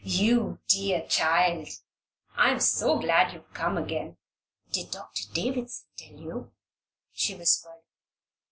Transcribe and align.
"You 0.03 0.57
dear 0.67 1.05
child! 1.05 1.67
I 2.35 2.49
am 2.49 2.59
so 2.59 2.97
glad 2.97 3.33
you 3.33 3.41
have 3.41 3.53
come 3.53 3.77
again. 3.77 4.17
Did 4.71 4.89
Doctor 4.89 5.25
Davison 5.31 5.89
tell 5.95 6.17
you?" 6.19 6.53
she 7.13 7.35
whispered. 7.35 7.83